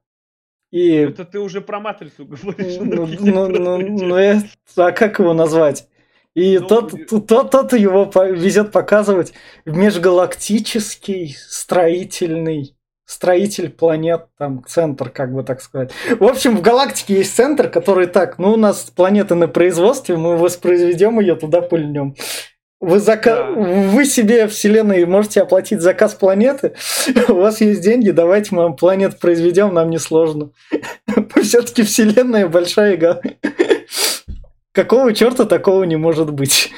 [0.75, 2.79] И Это ты уже про матрицу говоришь.
[2.81, 4.43] Ну, ну, ну, ну,
[4.77, 5.87] а как его назвать?
[6.35, 6.93] И ну, тот,
[7.29, 9.35] тот, тот его везет показывать
[9.65, 15.93] в межгалактический строительный строитель планет, там центр, как бы так сказать.
[16.19, 20.37] В общем, в галактике есть центр, который так, ну у нас планета на производстве, мы
[20.37, 22.17] воспроизведем ее, туда пульнем.
[22.81, 23.37] Вы, зака...
[23.37, 23.51] да.
[23.51, 26.75] вы себе вселенной можете оплатить заказ планеты,
[27.29, 30.51] у вас есть деньги, давайте мы вам планет произведем, нам не сложно.
[31.43, 33.21] Все-таки вселенная большая.
[34.73, 36.73] Какого черта такого не может быть?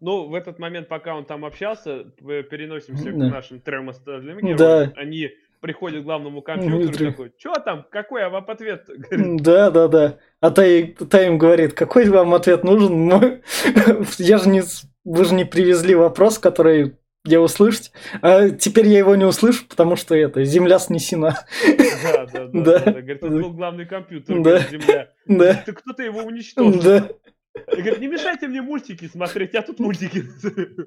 [0.00, 4.56] Ну, в этот момент, пока он там общался, переносимся к нашим термостальным героям.
[4.56, 4.92] Да.
[4.96, 5.30] Они
[5.66, 8.88] приходят к главному компьютеру и такой, что там, какой я вам ответ?
[9.10, 10.18] Да, да, да.
[10.40, 10.62] А та,
[11.10, 13.08] та им говорит, какой вам ответ нужен?
[14.18, 14.62] Я же не,
[15.04, 17.90] вы же не привезли вопрос, который я услышать,
[18.22, 21.44] а теперь я его не услышу, потому что это, земля снесена.
[22.04, 22.78] Да, да, да.
[22.78, 22.92] да.
[22.92, 24.60] Говорит, это был главный компьютер, да.
[24.60, 25.12] земля.
[25.26, 25.54] Да.
[25.66, 26.80] Ты кто-то его уничтожил.
[26.80, 27.08] Да.
[27.72, 30.22] И говорит, не мешайте мне мультики смотреть, я тут мультики.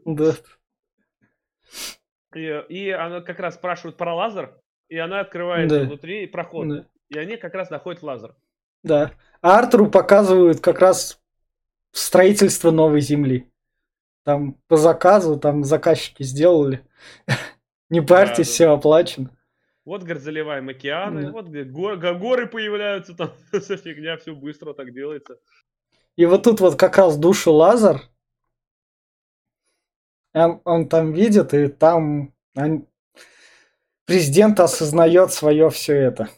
[0.06, 0.36] Да.
[2.34, 4.56] И, и она как раз спрашивает про лазер,
[4.90, 5.82] и она открывает да.
[5.82, 6.68] внутри проход.
[6.68, 6.86] Да.
[7.10, 8.36] И они как раз находят лазер.
[8.84, 9.12] Да.
[9.42, 11.22] А Артуру показывают как раз
[11.92, 13.52] строительство новой земли.
[14.24, 16.86] Там по заказу, там заказчики сделали.
[17.90, 19.30] Не парьтесь, да, все оплачено.
[19.86, 21.32] Вот, говорит, заливаем океаны, да.
[21.32, 25.40] вот говорит, горы появляются, там вся фигня, все быстро так делается.
[26.16, 28.02] И вот тут вот как раз душу Лазар,
[30.34, 32.88] он, он там видит, и там он,
[34.10, 36.30] президент осознает свое все это.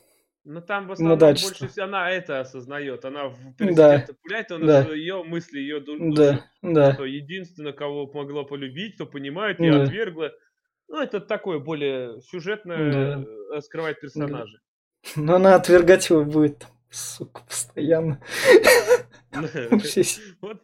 [0.44, 3.06] Ну там в основном больше всего она это осознает.
[3.06, 4.14] Она в президента да.
[4.22, 4.82] пуляет, он да.
[4.82, 6.14] ее мысли, ее душу.
[6.14, 6.46] Да.
[6.62, 6.94] Да.
[6.94, 9.84] Что единственное, кого могла полюбить, кто понимает, и да.
[9.84, 10.32] отвергла.
[10.88, 13.26] Ну, это такое более сюжетное, да.
[13.56, 14.60] Э, скрывать персонажей.
[15.16, 18.20] Но она отвергать его будет, сука, постоянно.
[20.42, 20.62] Вот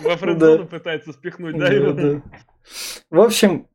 [0.00, 2.22] во френдзону пытается спихнуть, да, его?
[3.08, 3.66] В общем,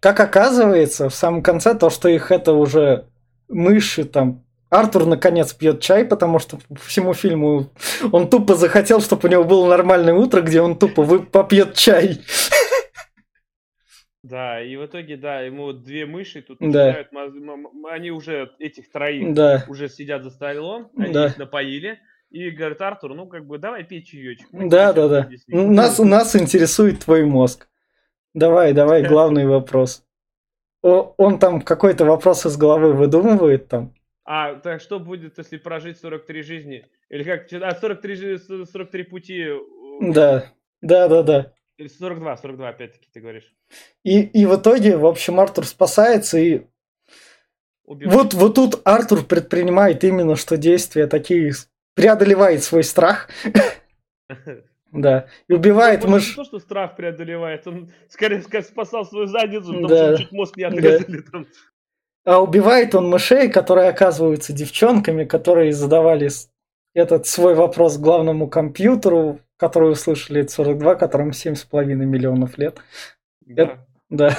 [0.00, 3.06] как оказывается, в самом конце то, что их это уже
[3.48, 7.70] мыши там Артур наконец пьет чай, потому что по всему фильму
[8.12, 12.20] он тупо захотел, чтобы у него было нормальное утро, где он тупо вы попьет чай.
[14.22, 16.66] Да, и в итоге, да, ему две мыши тут да.
[16.66, 17.08] начинают,
[17.90, 19.64] они уже этих троих да.
[19.66, 21.26] уже сидят за столом, они да.
[21.26, 21.98] их напоили,
[22.30, 24.46] и говорит Артур, ну как бы давай пей чаечек.
[24.52, 25.28] Да, да, да.
[25.48, 27.69] Нас, нас интересует твой мозг.
[28.34, 30.04] Давай, давай, главный вопрос.
[30.82, 33.94] О, он там какой-то вопрос из головы выдумывает там.
[34.24, 36.86] А, так что будет, если прожить 43 жизни?
[37.08, 37.52] Или как?
[37.52, 39.42] А, 43, 43 пути...
[39.42, 39.58] Э,
[40.00, 40.44] да,
[40.80, 41.52] да, да, да.
[41.76, 43.52] Или 42, 42 опять-таки ты говоришь.
[44.04, 46.62] И, и в итоге, в общем, Артур спасается и...
[47.84, 51.52] Вот, вот тут Артур предпринимает именно что действия такие
[51.94, 53.28] преодолевает свой страх.
[54.92, 55.26] Да.
[55.48, 56.30] И убивает ну, мышь.
[56.30, 60.14] Не то, что страх преодолевает, он скорее спасал свою задницу, потому да.
[60.16, 61.30] что чуть мозг не отрезали да.
[61.30, 61.46] там.
[62.24, 66.28] А убивает он мышей, которые оказываются девчонками, которые задавали
[66.92, 72.78] этот свой вопрос главному компьютеру, который услышали 42, которым 7,5 миллионов лет.
[73.40, 73.62] Да.
[73.62, 74.38] Это, да.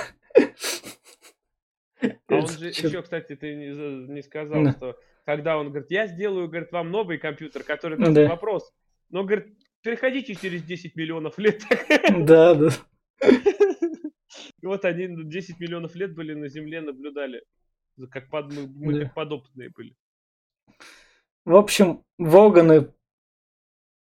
[2.27, 4.71] А он же еще, кстати, ты не, не сказал, да.
[4.71, 8.27] что когда он говорит, я сделаю, говорит, вам новый компьютер, который даст да.
[8.27, 8.73] вопрос.
[9.09, 11.61] Но, говорит, переходите через 10 миллионов лет.
[12.25, 12.69] Да, да.
[14.61, 17.43] И вот они 10 миллионов лет были на Земле, наблюдали.
[18.09, 19.05] Как под, мы, мы да.
[19.05, 19.95] как подопытные были.
[21.45, 22.91] В общем, Воганы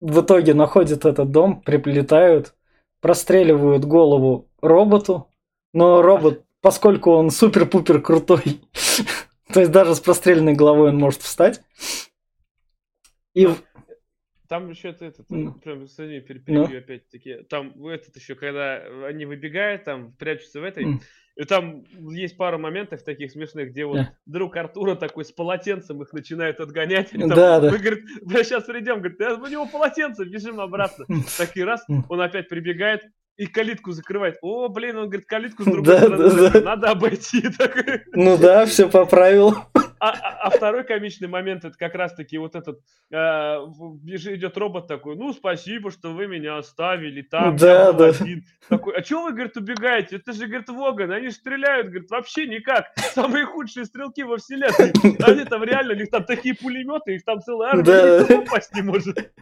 [0.01, 2.55] в итоге находят этот дом, приплетают,
[3.01, 5.31] простреливают голову роботу,
[5.73, 8.61] но робот, поскольку он супер-пупер крутой,
[9.53, 11.63] То есть даже с простреленной головой он может встать.
[13.35, 13.49] И...
[14.53, 15.55] Там еще это, это ну.
[15.55, 16.77] прям, извини, перебью ну.
[16.77, 17.37] опять-таки.
[17.49, 21.01] Там этот еще, когда они выбегают, там прячутся в этой, mm.
[21.37, 24.09] и там есть пара моментов таких смешных, где вот yeah.
[24.27, 27.12] друг Артура такой с полотенцем их начинает отгонять.
[27.12, 27.70] Там, да, да.
[27.70, 31.07] Мы, говорит, бля, сейчас придем, говорит, у него полотенце, бежим обратно.
[31.39, 33.05] Такие раз, он опять прибегает,
[33.39, 34.37] и калитку закрывает.
[34.43, 36.61] О, блин, он говорит, калитку с другой да, стороны да, да.
[36.61, 37.43] надо обойти.
[38.12, 39.57] Ну да, все по правилу.
[40.03, 42.80] А, а, а второй комичный момент, это как раз-таки вот этот,
[43.12, 48.07] э, идет робот такой, ну, спасибо, что вы меня оставили там, да, да.
[48.09, 48.44] один.
[48.68, 50.16] Такой, а чего вы, говорит, убегаете?
[50.16, 52.86] Это же, говорит, Воган, они стреляют, говорит, вообще никак.
[53.14, 54.92] Самые худшие стрелки во вселенной.
[55.22, 58.24] Они там реально, у них там такие пулеметы, их там целая армия, да.
[58.24, 59.32] попасть не может.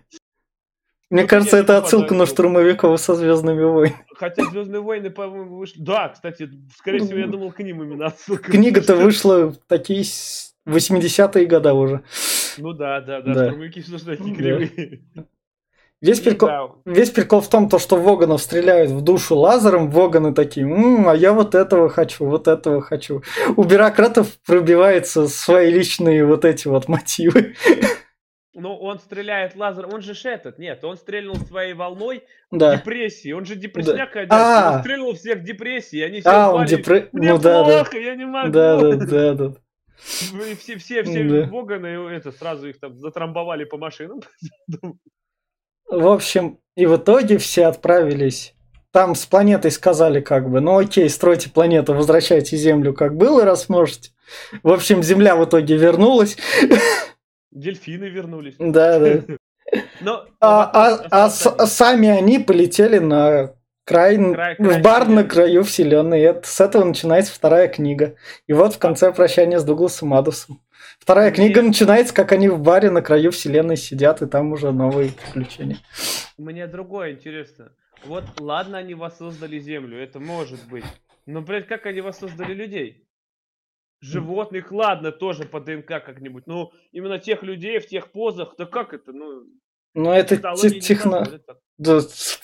[1.08, 4.06] Мне вот кажется, это отсылка на штурмовиков со Звездными войнами.
[4.14, 5.80] Хотя Звездные войны, по-моему, вышли.
[5.80, 8.52] Да, кстати, скорее всего, я ну, думал, к ним именно отсылка.
[8.52, 10.04] Книга-то вышла такие
[10.66, 12.02] 80-е годы уже.
[12.58, 13.44] Ну да, да, да, да.
[13.46, 15.00] штурмовики что такие кривые.
[16.02, 20.32] Весь прикол, Да, весь прикол в том, то, что Воганов стреляют в душу лазером, Воганы
[20.32, 23.22] такие, «М, а я вот этого хочу, вот этого хочу.
[23.56, 27.54] У бюрократов пробиваются свои личные вот эти вот мотивы.
[28.54, 32.76] Ну, он стреляет лазером, он же этот, нет, он стрельнул своей волной Да.
[32.76, 34.72] депрессии, он же депрессняк ходячий, А.
[34.76, 37.08] он стрельнул всех депрессии, они все А, он упали, депре...
[37.12, 37.64] мне Ну да, да.
[37.84, 38.50] плохо, я не могу.
[38.50, 39.52] Да, да, да, да.
[40.32, 41.46] И все, все, все Да.
[41.50, 44.20] Воганы, это, сразу их там затрамбовали по машинам.
[45.88, 48.54] В общем, и в итоге все отправились.
[48.92, 53.68] Там с планетой сказали как бы, ну окей, стройте планету, возвращайте Землю как было, раз
[53.68, 54.10] можете.
[54.62, 56.36] В общем, Земля в итоге вернулась.
[57.50, 58.54] Дельфины вернулись.
[58.58, 59.22] Да, да.
[60.00, 63.54] Но А, а- а с- сами они полетели на
[63.90, 65.28] край, Край- край в бар на вселенной.
[65.28, 66.20] краю вселенной.
[66.20, 68.14] И это, с этого начинается вторая книга.
[68.46, 70.60] И вот в конце прощание с Дугласом Адусом.
[70.98, 74.70] Вторая Мне- книга начинается, как они в баре на краю вселенной сидят, и там уже
[74.72, 75.78] новые приключения.
[76.38, 77.72] Мне другое интересно.
[78.04, 80.84] Вот ладно, они воссоздали Землю, это может быть.
[81.26, 83.06] Но, блядь, как они воссоздали людей?
[84.02, 86.46] Животных, ладно, тоже по ДНК как-нибудь.
[86.46, 89.12] Но именно тех людей в тех позах, да как это?
[89.12, 89.42] Ну,
[89.94, 91.26] Но это те- техно...
[91.78, 92.00] Да,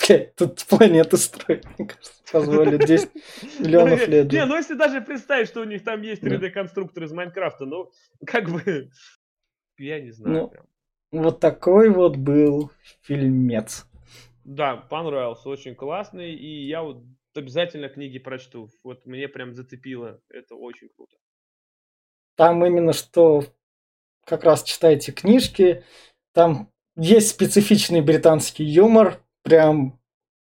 [0.09, 3.11] блядь, тут планеты строить, мне кажется, позволит 10
[3.61, 4.33] миллионов лет.
[4.33, 6.31] Не, ну если даже представить, что у них там есть Да.
[6.31, 7.91] 3D-конструктор из Майнкрафта, ну,
[8.27, 8.91] как бы,
[9.79, 10.51] я не знаю.
[11.13, 11.21] Ну.
[11.21, 12.73] Вот такой вот был
[13.03, 13.87] фильмец.
[14.45, 18.71] Да, понравился, очень классный, и я вот обязательно книги прочту.
[18.83, 21.17] Вот мне прям зацепило, это очень круто.
[22.37, 23.45] Там именно что
[24.25, 25.85] как раз читайте книжки,
[26.33, 30.01] там есть специфичный британский юмор, прям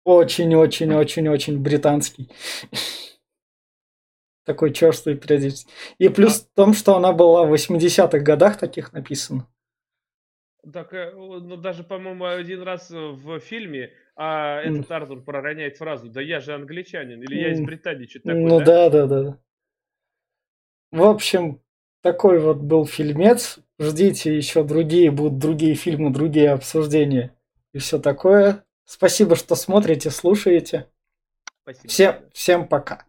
[0.04, 2.30] очень-очень-очень-очень британский.
[4.44, 5.72] Такой черствый периодически.
[5.98, 9.48] И плюс в том, что она была в 80-х годах таких написана.
[10.72, 16.08] Так, э, ну даже, по-моему, один раз э, в фильме а, этот Артур пророняет фразу
[16.08, 17.60] «Да я же англичанин» или «Я из.
[17.60, 19.06] Британии», что-то такое, Ну да, да.
[19.06, 19.38] да.
[20.90, 21.60] В общем,
[22.06, 23.58] такой вот был фильмец.
[23.80, 27.34] Ждите еще другие, будут другие фильмы, другие обсуждения
[27.72, 28.64] и все такое.
[28.84, 30.86] Спасибо, что смотрите, слушаете.
[31.62, 31.88] Спасибо.
[31.88, 33.04] Всем, всем пока.